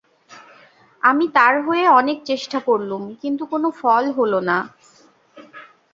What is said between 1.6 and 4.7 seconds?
হয়ে অনেক চেষ্টা করলুম, কিন্তু কোনো ফল হল না।